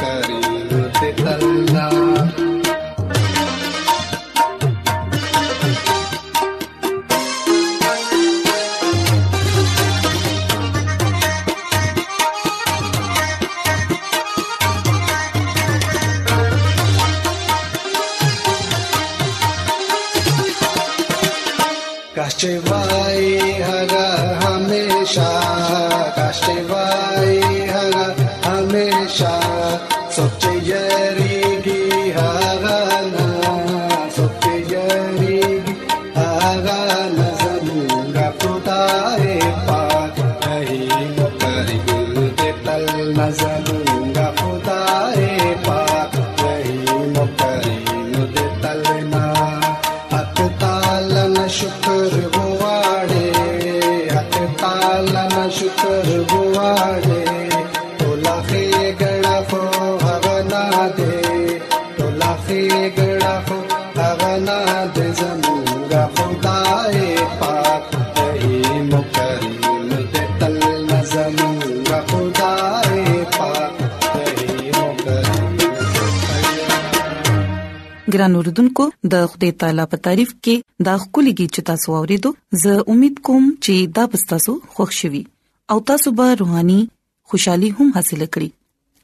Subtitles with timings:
[0.00, 0.38] करी
[0.98, 1.88] ते तल्ला
[55.02, 57.23] लाला शुकर गुवाड़े
[78.14, 82.30] ګران اوردونکو د خدای تعالی په تعریف کې دا خولګي چې تاسو اوریدو
[82.64, 85.22] زه امید کوم چې دا تاسو خوښ شوي
[85.74, 86.76] او تاسو به روحاني
[87.32, 88.50] خوشحالي هم حاصل کړئ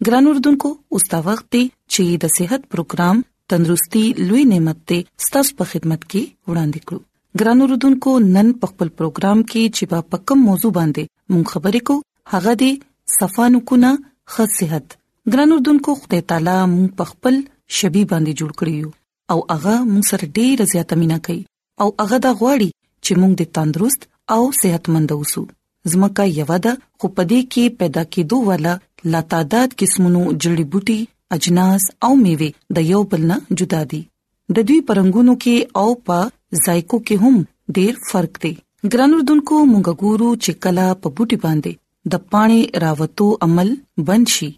[0.08, 0.68] ګران اوردونکو
[0.98, 1.62] اوس دا وخت دی
[1.92, 3.24] چې د صحت پروګرام
[3.54, 8.88] تندرستي لوي نعمت ته ستاسو په خدمت کې وړاندې کړو ګران اوردونکو نن په خپل
[9.00, 12.70] پروګرام کې چې په پکم موضوع باندې مونږ خبرې کوو هغه دی
[13.18, 13.92] صفانو کونه
[14.38, 14.96] خصيحت
[15.34, 17.42] ګران اوردونکو خدای تعالی مونږ په خپل
[17.80, 18.96] شبي باندې جوړ کړیو
[19.32, 21.40] او هغه موږ سره ډېر زیاته مینا کوي
[21.82, 22.70] او هغه دا غواړي
[23.04, 24.00] چې موږ د تندرست
[24.36, 25.42] او صحتمند اوسو
[25.92, 28.74] زمکه یو ده خو پدې کې پیدا کېدو والا
[29.12, 30.98] لا تعداد قسمونو جړی بوټي
[31.36, 32.48] اجناس او میوه
[32.78, 34.00] د یو بل نه جدا دي
[34.58, 36.18] د دوی پرنګونو کې او په
[36.66, 37.36] ذایقو کې هم
[37.76, 38.52] ډېر فرق دی
[38.94, 41.72] ګرانو دونکو موږ ګورو چې کلا په بوټي باندې
[42.12, 43.70] د پانی راوتو عمل
[44.10, 44.48] بنشي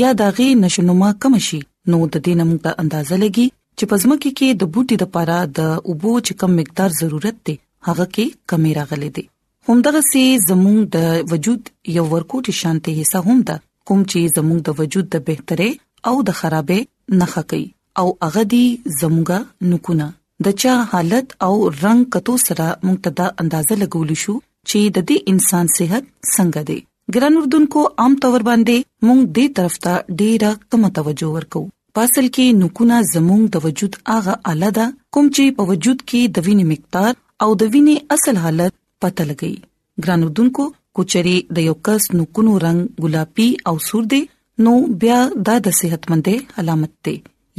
[0.00, 1.58] یا داغي نشنما کم شي
[1.90, 3.46] نو د دې نمک ته اندازه لګي
[3.78, 7.56] چې پزمکه کې د بوټي د پاره د اوبو چې کم مقدار ضرورت دی
[7.90, 9.24] هغه کې کمی راغلي دی
[9.68, 10.98] همدغه سي زموږ د
[11.34, 11.62] وجود
[11.96, 13.56] یو ورکوټ شانتي حصہ هم ده
[13.90, 15.70] کوم چې زموږ د وجود د بهتره
[16.10, 16.80] او د خرابې
[17.22, 17.66] نخه کوي
[18.02, 18.64] او هغه دی
[19.00, 19.38] زموږه
[19.72, 20.06] نکونه
[20.46, 24.34] د چا حالت او رنگ کتو سره مقتدا اندازه لګول شو
[24.68, 26.04] چې د دې انسان صحت
[26.34, 26.78] څنګه دی
[27.14, 28.76] ګران اردوونکو عام تور باندې
[29.06, 31.62] مونږ دې طرف ته ډیره کم توجه ورکو
[31.98, 36.46] پاسل کې نکونه زموږ د وجود هغه اله ده کوم چې په وجود کې د
[36.46, 37.12] وینې مقدار
[37.46, 38.72] او د وینې اصل حالت
[39.04, 39.54] پته لګي
[40.06, 40.64] ګرانو دونکو
[40.98, 44.20] کوچري د یو کس نکونو رنگ ګلابي او سور دی
[44.66, 44.72] نو
[45.02, 45.18] بیا
[45.48, 47.14] دا د صحتمندې علامت دی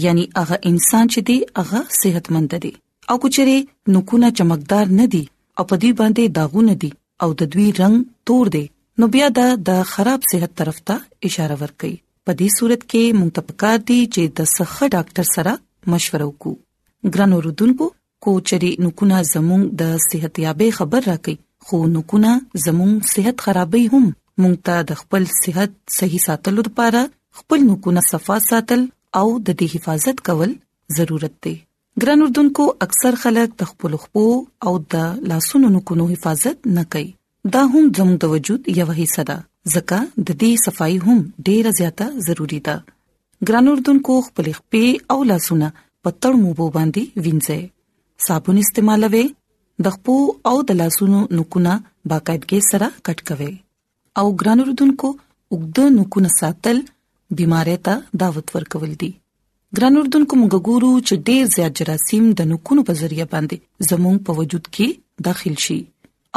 [0.06, 2.71] یعنی هغه انسان چې دی هغه صحتمند دی
[3.13, 3.57] او کوچري
[3.97, 5.24] نکونه چمکدار نه دي
[5.57, 6.91] او په دې باندې داغونه دي
[7.25, 7.95] او د دوی رنگ
[8.30, 8.63] تور دی
[9.01, 10.95] نو بیا دا د خراب صحت طرف ته
[11.30, 11.97] اشاره ور کوي
[12.28, 15.52] په دې صورت کې موږ ته پکار دي چې د صحه ډاکټر سره
[15.94, 16.54] مشوره وکړو
[17.16, 17.86] ګران اوردونکو
[18.28, 21.36] کوچري نکونه زموږ د صحت یابې خبر راکې
[21.70, 22.31] خو نکونه
[22.68, 24.06] زموږ صحت خرابې هم
[24.44, 27.02] موږ ته د خپل صحت صحیح ساتلو لپاره
[27.44, 28.81] خپل نکونه صفا ساتل
[29.22, 30.52] او د دې حفاظت کول
[31.00, 31.56] ضرورت دی
[32.02, 34.26] ګران اردوونکو اکثر خلک د خپل خپو
[34.69, 37.10] او د لاسونو نکونو حفاظت نه کوي
[37.56, 39.38] دا هم زموږ د وجود یو حصہ ده
[39.71, 41.18] ځکه د دې صفائی هم
[41.50, 42.75] ډیره زیاته ضروری ده
[43.50, 45.68] ګران اردوونکو خپل خپې او لاسونه
[46.07, 47.62] پتړ موبو باندې وینځئ
[48.27, 49.24] صابون استعمالوي
[49.88, 50.15] د خپو
[50.51, 51.74] او د لاسونو نکونه
[52.10, 53.51] باقاعدګي سره کټ کوي
[54.24, 55.07] او ګران اردوونکو
[55.56, 56.77] وګد نکونه ساتل
[57.42, 57.94] بيمارۍ ته
[58.25, 59.12] دعوت ورکول دي
[59.77, 64.39] ګران اردوونکو موږ ګورو چې ډیر زیات جراثیم د نکونو په ذریعہ باندې زموږ په
[64.42, 64.88] وجود کې
[65.30, 65.80] داخل شي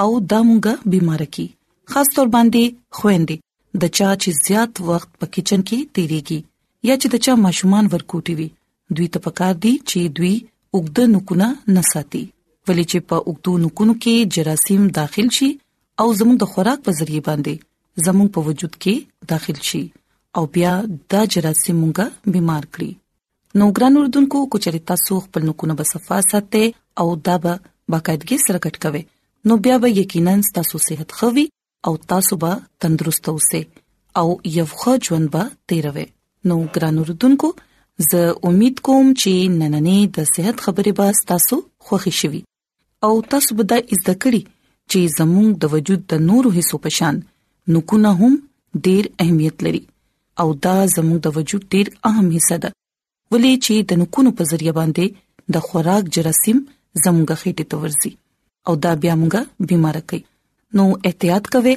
[0.02, 1.46] او دا موږ بيمار کی
[1.92, 2.64] خاص تور باندې
[3.00, 3.36] خويندې
[3.82, 6.38] د چا چې زیات وخت په کچن کې تیریږي
[6.90, 8.46] یا چې د چا ماشومان ورکوټي وي
[8.98, 10.34] دوی ته پکار دي چې دوی
[10.76, 11.48] وګد نکونه
[11.78, 12.24] نساتي
[12.66, 15.50] ولې چې په وګد نکونو کې جراثیم داخل شي
[16.04, 17.54] او زموږ د خوراک په ذریعہ باندې
[18.06, 18.94] زموږ په وجود کې
[19.34, 19.84] داخل شي
[20.38, 20.72] او بیا
[21.14, 21.98] دا جراثیم موږ
[22.36, 22.90] بیمار کړي
[23.60, 26.64] نو ګران اردوونکو کوچري تاسو خپل نکونه په صفه ساتي
[27.02, 27.52] او دا به
[27.92, 29.02] باقاعدګي سره کټ کوي
[29.50, 31.44] نو بیا به یقینا تاسو صحت خوي
[31.84, 33.62] او تاسو به تندرست اوسئ
[34.20, 36.06] او یو ښه ژوند به تیروي
[36.48, 37.48] نو ګران اوردونکو
[38.10, 41.56] زه امید کوم چې نننې د صحت خبرې به تاسو
[41.86, 42.40] خوښی شوي
[43.06, 44.42] او تاسو به دا زده کړی
[44.90, 47.16] چې زموږ د وجود د نورو حصو په شان
[47.76, 48.34] نکونه هم
[48.86, 49.82] ډیر اهمیت لري
[50.44, 52.70] او دا زموږ د وجود ډیر اهم حصہ ده
[53.32, 55.06] ولې چې د نکونو په ذریعہ باندې
[55.54, 56.58] د خوراک جراثیم
[57.04, 58.12] زموږ خېټې ته ورځي
[58.70, 59.34] او دا بیا موږ
[59.70, 60.22] بيمار کوي
[60.74, 61.74] نو احتیاط کوئ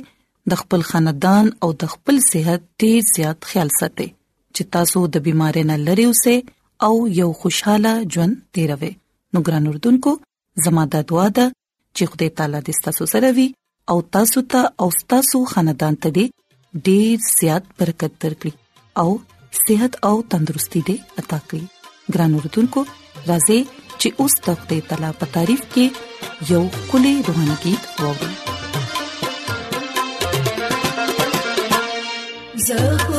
[0.52, 4.06] د خپل خاندان او د خپل صحت ډیر زیات خیال ساتئ
[4.56, 6.36] چې تاسو د بيمارۍ نه لری اوسئ
[6.88, 8.90] او یو خوشحاله ژوند تیروئ
[9.36, 10.12] نو ګران اردوونکو
[10.64, 11.46] زموږ د دعا ده
[11.96, 13.48] چې خدای تعالی دې تاسو سره وي
[13.96, 16.28] او تاسو ته او تاسو خاندان ته
[16.90, 18.54] ډیر زیات برکت درکړي
[19.02, 19.10] او
[19.66, 21.66] صحت او تندرستي دې عطا کړي
[22.20, 22.82] ګران اردوونکو
[23.30, 23.60] راځي
[24.00, 25.86] چې اوس د خدای تعالی په تعریف کې
[26.56, 28.49] یو کلی روحاني गीत ووږو
[32.70, 33.19] 走过。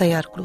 [0.00, 0.44] تیار کړو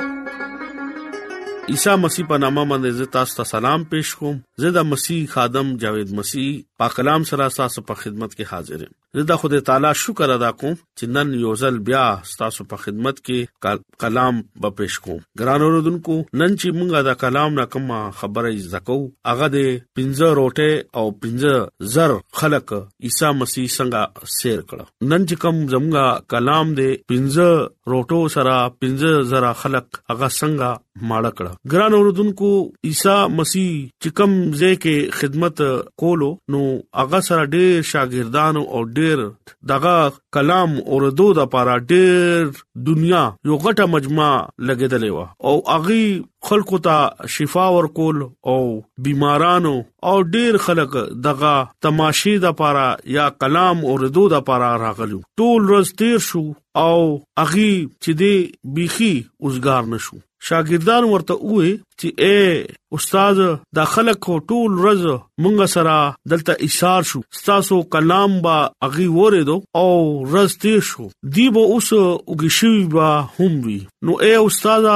[1.74, 6.10] عیسی مسیح په نامه باندې تاسو ته سلام پېښ کوم زه د مسیح خادم جاوید
[6.22, 6.48] مسیح
[6.84, 10.50] پاک کلام سره تاسو په خدمت کې حاضر یم زه د خدای تعالی شکر ادا
[10.62, 12.02] کوم چې نن یو ځل بیا
[12.42, 14.36] تاسو په خدمت کې کلام
[14.66, 19.00] به پېښ کوم ګران اوردونکو نن چې مونږه دا کلام نه کومه خبره زکو
[19.30, 19.66] هغه د
[20.00, 21.54] پنځه روټه او پنځه
[21.94, 22.12] زر
[22.42, 22.68] خلق
[23.06, 24.02] عیسی مسیح څنګه
[24.40, 27.50] سیر کړه نن چې کوم زمونږه کلام دې پنځه
[27.94, 30.70] روټو سره پنځه زر خلق هغه څنګه
[31.08, 32.50] ماړه کړه ګران اوردونکو
[32.90, 35.62] عیسی مسیح چې کوم ځای کې خدمت
[36.04, 36.62] کولو نو
[37.00, 39.24] هغه سره ډېر شاګردان او ډېر
[39.74, 39.96] دغه
[40.38, 44.30] کلام اوردو د پاره ډېر دنیا یو غټه مجمع
[44.70, 46.98] لګیدلې و او هغه خلکو ته
[47.38, 48.20] شفا ورکول
[48.54, 48.60] او
[49.08, 49.74] بیمارانو
[50.12, 50.94] او ډیر خلک
[51.26, 51.54] دغه
[51.88, 52.88] تماشې د پاره
[53.18, 56.46] یا کلام اوردو د پاره راغلو ټول ورځ تیر شو
[56.86, 56.96] او
[57.46, 58.34] اغي چې دی
[58.80, 59.14] بيخي
[59.44, 61.70] اوسګار نشو شاګردان ورته وې
[62.02, 62.66] چې اے
[62.98, 63.40] استاد
[63.78, 65.02] دا خلک ټول رز
[65.46, 65.96] مونږ سره
[66.34, 68.54] دلته اشاره شو تاسو کلام با
[68.88, 69.92] اغي وریدو او
[70.36, 73.76] رز تیر شو دی به اوس وګشوي با هم وی
[74.08, 74.88] نو اے استاد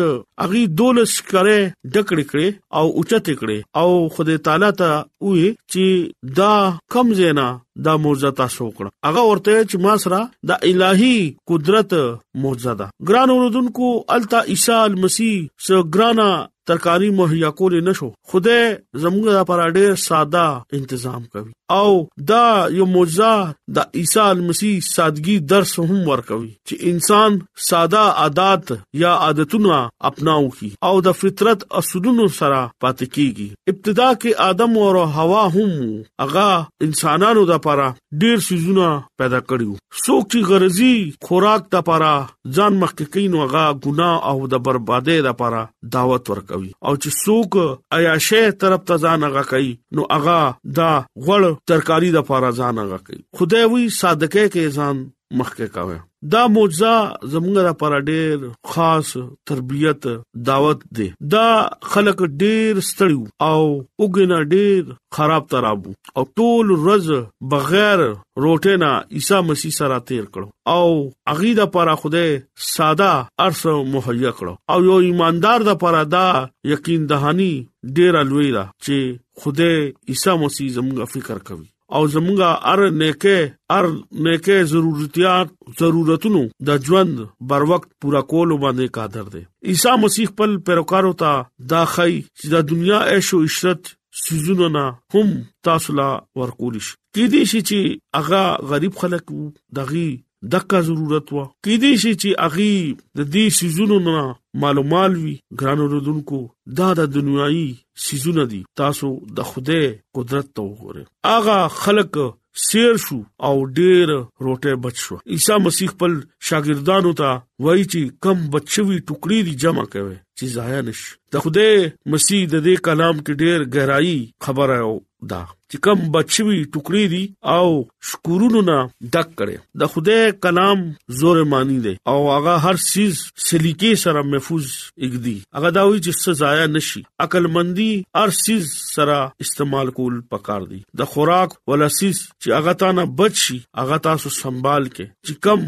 [0.48, 6.52] اغي دولس کرے ډکړې کړې او اوچت کړې او خدای تعالی ته وې چې دا
[6.96, 7.48] کم زینا
[7.90, 11.98] دا معجزه تاسو کړه هغه ورته چې ما سره د الهي قدرت
[12.46, 15.34] معجزه ده ګران اوردونکو التا عیسی مسیح
[15.68, 16.30] سره ګرانا
[16.68, 18.64] ترکاری مهیا کول نه شو خدای
[19.04, 25.72] زموږ لپاره ډېر ساده تنظیم کوي او دا یو معجزه د عیسی مسیح سادګي درس
[25.80, 27.34] هم ورکوي چې انسان
[27.70, 28.72] ساده عادت
[29.02, 35.06] یا عادتونه اپناو کی او د فطرت اصولونو سره پاتې کیږي ابتدا کې ادم او
[35.18, 35.76] حوا هم
[36.24, 37.90] هغه انسانانو د پاره
[38.24, 38.88] ډیر سيزونه
[39.20, 40.94] پیدا کړیو څوک چې غرضي
[41.30, 42.16] خوراک د پاره
[42.60, 45.68] ځان مخکې کین هغه ګناه او د بربادي د پاره
[46.00, 50.40] دعوت ورکوي او چې څوک عیاشه طرف ته ځان هغه کوي نو هغه
[50.82, 50.92] دا
[51.28, 54.96] غوړ ترکاری د پاره ځان هغه کوي خدای وی صادقه کې ځان
[55.40, 55.98] مخکې کاوه
[56.34, 56.94] دا معجزہ
[57.32, 58.38] زمونږ لپاره ډېر
[58.70, 59.08] خاص
[59.50, 60.06] تربيت
[60.48, 61.48] دعوت دی دا
[61.92, 63.18] خلک ډېر ستړي
[63.50, 63.62] او
[64.00, 64.84] وګنا ډېر
[65.18, 67.08] خراب ترابو او ټول ورځ
[67.54, 68.00] بغیر
[68.44, 70.90] روټه نه عیسی مسیح سره تیر کړو او
[71.36, 72.26] اغه د پاره خوده
[72.72, 73.14] ساده
[73.48, 76.26] ارس مهیا کړو او یو ایماندار د پاره دا
[76.74, 77.54] یقین دهانی
[77.98, 79.70] ډېر لوی را چې خوده
[80.10, 81.66] عیسی مسیح زموږ فکر کوي
[81.96, 83.38] او زمونږه ار نیکه
[83.78, 83.86] ار
[84.28, 85.48] نیکه ضرورتيات
[85.82, 87.16] ضرورتونو د ژوند
[87.52, 91.32] بر وخت پورا کول باندې قادر دی عیسی مسیح خپل پیروکارو ته
[91.74, 93.92] دا خی چې د دنیا عيش او عشرت
[94.26, 95.34] سيزونو نه هم
[95.70, 96.10] تاسو لا
[96.44, 99.36] ورکول شي کې دي شي چې هغه غریب خلک
[99.82, 100.08] دغي
[100.56, 104.28] دغه ضرورت وو کې دي شي چې هغه د دې سيزونو نه
[104.64, 106.40] معلومال وی ګران اوردونکو
[106.78, 107.68] دا د دنیایي
[108.06, 109.80] سيزونه دي تاسو د خوده
[110.18, 111.04] قدرت ته وګورئ
[111.36, 112.18] اغه خلق
[112.66, 113.18] سیر شو
[113.48, 114.08] او ډېر
[114.46, 116.12] روټه بچو عیسی مسیح پر
[116.50, 117.30] شاګردانو ته
[117.66, 121.70] وایي چې کم بچوي ټوکړي دي جمع کوي چې ضایع نشي د خوده
[122.16, 124.18] مسیح د دې کلام کې ډېر ګرایي
[124.48, 124.94] خبره او
[125.32, 127.22] دا چې کوم بچوي ټوکري دي
[127.56, 127.68] او
[128.10, 128.76] شکورونو نه
[129.16, 130.80] ډک کړي د خدای کلام
[131.22, 134.66] زور مانی دي او هغه هر چیز سلیقه سره محفوظ
[135.06, 140.22] اګدي هغه دا وی چې څه ضایع نشي عقل مندي هر چیز سره استعمال کول
[140.36, 145.44] پکار دي د خوراک ولسیس چې هغه تا نه بچي هغه تاسو سنبال کې چې
[145.50, 145.68] کم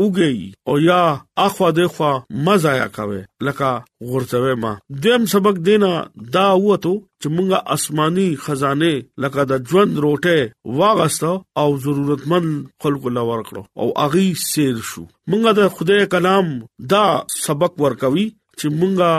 [0.00, 0.34] اوګي
[0.68, 1.02] او یا
[1.46, 2.10] اخوا دخوا
[2.46, 3.70] مزایا کاوه لکه
[4.10, 4.72] غورځوي ما
[5.06, 5.92] دیم سبق دینا
[6.36, 8.92] دا وته چې مونږه آسماني خزانه
[9.24, 10.38] لکه د ژوند روټه
[10.80, 12.46] واغسته او ضرورتمن
[12.84, 16.46] خلکو لا ورکړو او اغي سیر شو مونږه د خدای کلام
[16.94, 17.04] دا
[17.44, 18.26] سبق ورکوي
[18.58, 19.12] چې مونږه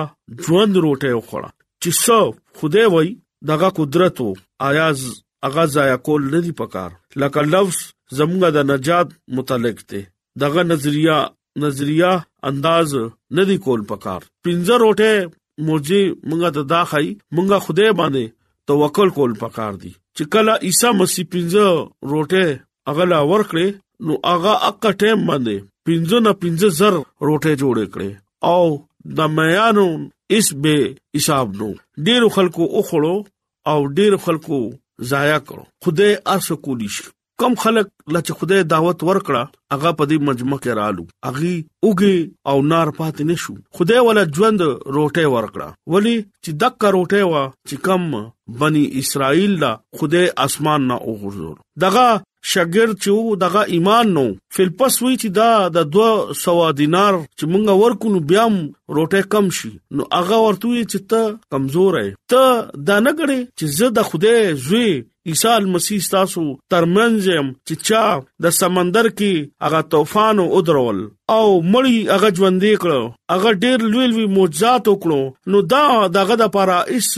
[0.47, 1.51] ژوند روټه وخړه
[1.83, 2.19] چې څو
[2.63, 3.09] خدای وای
[3.53, 4.29] دغه قدرت او
[4.71, 4.99] آیاز
[5.47, 6.89] اغاز یا کول نه دی پکار
[7.23, 7.77] لکه لفظ
[8.17, 9.07] زمونږه د نجات
[9.39, 10.03] متعلق دی
[10.41, 11.17] دغه نظریه
[11.63, 12.13] نظریه
[12.47, 12.95] انداز
[13.35, 15.13] نه دی کول پکار پنځه روټه
[15.67, 18.25] موجه مونږه ته دا خای مونږه خدای باندې
[18.69, 21.65] توکل کول پکار دی چې کله عیسی مسیح پنځه
[22.11, 22.45] روټه
[22.93, 23.67] اغلا ورکړي
[24.07, 26.93] نو اغا اکه ټیم باندې پنځه نه پنځه زر
[27.27, 28.11] روټه جوړې کړې
[28.53, 28.63] او
[29.17, 29.87] د میانو
[30.37, 30.75] اس به
[31.17, 31.67] حساب نو
[32.07, 33.15] ډیرو خلکو اوخړو
[33.71, 34.59] او ډیرو خلکو
[35.11, 36.95] ضایع کړو خدای ارسه کولیش
[37.39, 39.43] کم خلک لکه خدای دعوت ورکړه
[39.73, 42.17] هغه په دې مجمع کې رالو اغي اوګي
[42.51, 44.59] او نار پاتې نشو خدای ولا ژوند
[44.95, 48.03] روټه ورکړه ولی چې دک روټه وا چې کم
[48.63, 52.07] بني اسرائیل دا خدای اسمان نه وګرځول دغه
[52.51, 54.23] شاګرد چې وو دغه ایمان نو
[54.55, 58.43] فلپس وی چې دا د 200 دینار چې مونږ ورکو نو بیا
[58.97, 61.21] روټه کم شي نو هغه ورته چې ته
[61.55, 62.43] کمزور یې ته
[62.91, 64.33] دا نه غړې چې زه د خوده
[64.67, 64.89] زوی
[65.33, 66.43] عیسی مسیح تاسو
[66.75, 68.05] ترمنځم چې چا
[68.47, 69.33] د سمندر کې
[69.67, 70.99] هغه طوفان او درول
[71.37, 73.03] او مړی هغه ژوندې کړو
[73.33, 75.85] هغه ډېر لوی لوی معجزات وکړو نو دا
[76.19, 77.09] دغه د لپاره هیڅ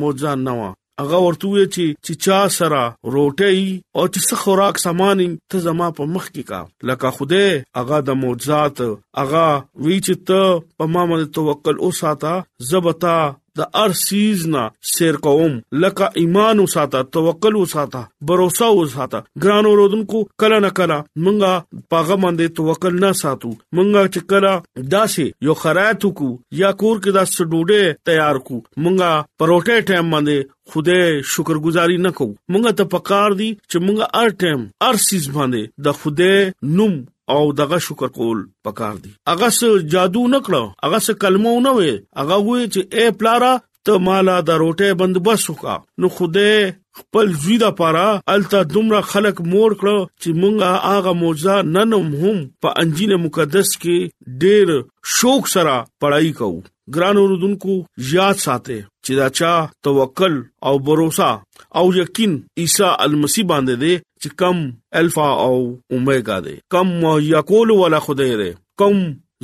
[0.00, 2.82] معجزه نه و هغه ورته وی چې چې چا سره
[3.14, 3.56] روټي
[3.96, 5.18] او چې څه خوراک سامان
[5.50, 7.44] ته زما په مخ کې کا لکه خوده
[7.78, 8.76] هغه د معجزات
[9.20, 9.46] هغه
[9.84, 10.40] وی چې ته
[10.78, 12.32] په ما باندې توکل او ساته
[12.70, 13.16] زبتا
[13.58, 14.62] د ارسیز نه
[14.94, 15.52] سیر کوم
[15.84, 18.40] لکه ایمان وساته توکل وساته باور
[18.86, 21.52] وساته ګران اوردونکو کله نه کله مونږه
[21.94, 24.52] پاغه باندې توکل نه ساتو مونږه چې کله
[24.94, 26.28] داسې یو خرایت کو
[26.62, 29.10] یا کور کې داسې ډوډه تیار کو مونږه
[29.42, 30.38] پروټه ټیم باندې
[30.70, 30.98] خوده
[31.32, 36.00] شکرګزاري نه کوو مونږه ته پکار دي چې مونږه ار ټیم ار سیز باندې د
[36.00, 36.32] خوده
[36.78, 36.94] نوم
[37.28, 42.04] او دغه شکر کول پکار دي اغه س جادو نکړو اغه س کلمو نه وې
[42.24, 43.52] اغه وې چې اے پلارا
[43.88, 46.52] ته مالا د روټه بندبس وکا نو خوده
[47.00, 52.74] خپل ژوند لپاره الته دومره خلق مور کړ چې مونږه هغه معجزه نن هم په
[52.84, 57.76] انجیل مقدس کې ډېر شوق سره پړای کوو ګران اوردونکو
[58.14, 59.52] یاد ساته چې دا چا
[59.88, 60.34] توکل
[60.70, 61.06] او باور
[61.80, 64.58] او یقین عیسی المسی باندې دې چې کم
[65.00, 65.54] الفا او
[65.94, 66.88] اوميگا دي کم
[67.32, 68.50] یا کول ولا خدای دي
[68.82, 68.96] کم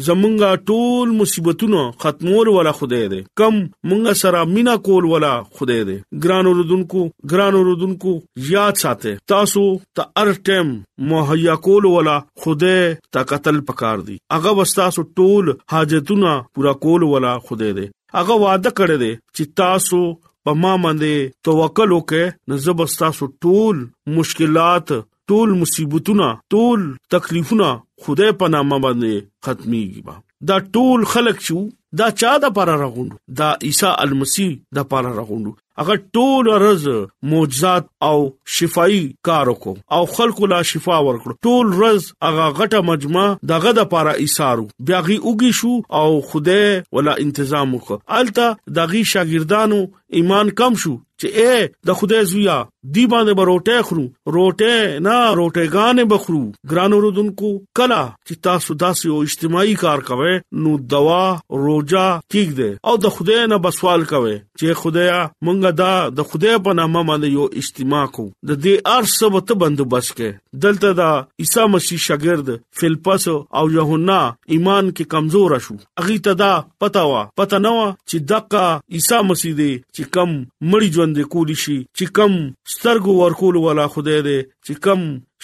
[0.06, 3.54] زمونږه ټول مصیبتونو ختمور ولا خدای دې کم
[3.88, 8.12] مونږه سره مینا کول ولا خدای دې ګران اوردونکو ګران اوردونکو
[8.52, 9.64] یاد ساته تاسو
[9.98, 10.68] ته تا هر ټیم
[11.12, 12.80] مهیا کول ولا خدای
[13.16, 18.70] ته قتل پکار دي هغه واستاسو ټول حاجتونه پورا کول ولا خدای دې هغه وعده
[18.80, 20.02] کړی دې چې تاسو
[20.44, 21.12] په ما باندې
[21.46, 23.76] توکل وکې نو زب تاسو ټول
[24.18, 24.88] مشکلات
[25.32, 26.80] ټول مصیبتونه ټول
[27.14, 27.68] تکلیفونه
[28.06, 29.12] خدای په نامه باندې
[29.44, 30.14] ختميږي با
[30.50, 31.58] دا ټول خلق شو
[32.00, 35.46] دا چا د پر راغوند دا عیسی المسی د پر راغوند
[35.80, 36.84] هغه ټول ورځ
[37.32, 38.18] معجزات او
[38.56, 43.88] شفای کار وکاو او خلکو لا شفا ورکړو ټول ورځ هغه غټه مجمع دغه د
[43.94, 46.62] پاره ایثارو بیاغي اوږي شو او خوده
[46.98, 48.44] ولا تنظیم وکړ الته
[48.80, 49.80] دغه شاګردانو
[50.20, 51.56] ایمان کم شو چې اے
[51.88, 52.58] د خدای زویا
[52.90, 54.04] دی باندې به روټه خورو
[54.36, 60.32] روټه نه روټهګان به خورو ګرانو رودونکو کلا چې تاسو داسې او اجتماعي کار کوي
[60.64, 61.20] نو دوا
[61.64, 62.02] روزه
[62.34, 65.90] ٹھیک ده او د خدای نه به سوال کوي چې خدایا مونږه دا
[66.22, 70.92] د خدای په نامه باندې یو اجتماع کو د دې ارسب ته بندوبست کې دلته
[71.02, 71.10] دا
[71.46, 74.18] عیسی مسیح شاګرد فلپس او یوحنا
[74.56, 76.50] ایمان کې کمزور شو اغه تدا
[76.84, 81.78] پتا وا پتا نو چې دقه عیسی مسیح دی چې کم مړی ژوند کول شي
[81.96, 82.36] چې کم
[82.72, 85.00] سترګو ورکول ولا خدای دې چې کم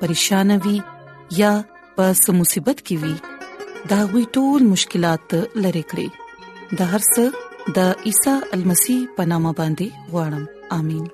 [0.00, 0.76] پریشان وي
[1.40, 1.52] یا
[1.96, 2.06] په
[2.40, 3.16] مصیبت کې وي
[3.92, 5.26] دا غوي ټول مشکلات
[5.66, 6.08] لری کړی
[6.80, 7.24] د هر څه
[7.78, 10.44] د عیسی المسی پنامه باندې وړم
[10.78, 11.04] امين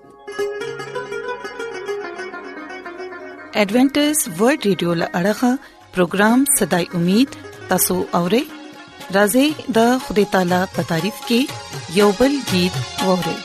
[3.61, 5.53] ایڈونچر ورلد رادیو لړغا
[5.97, 7.31] پروگرام صداي امید
[7.73, 9.49] تاسو اورئ راځي
[9.81, 12.77] د خدای تعالی په تعریف کې یو بل गीत
[13.09, 13.39] اورئ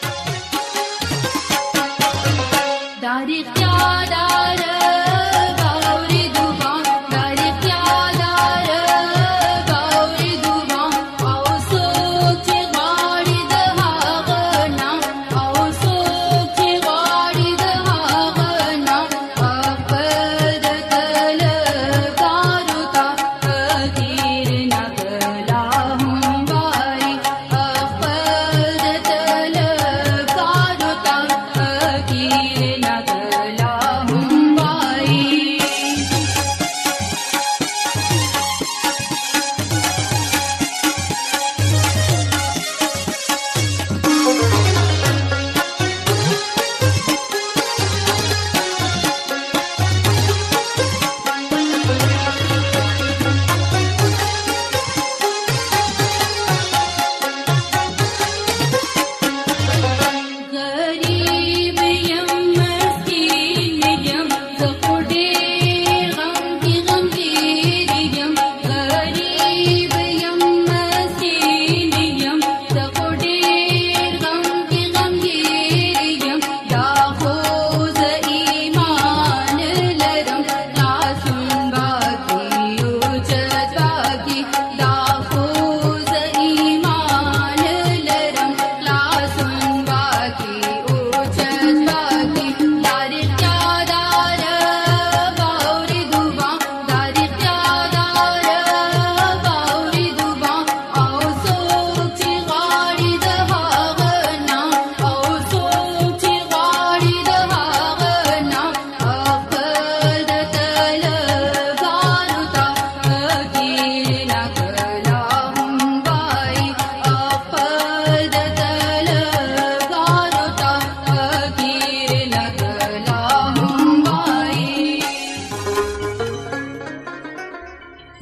[3.07, 4.16] داري پیاده